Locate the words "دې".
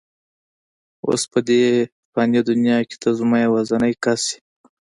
1.47-1.63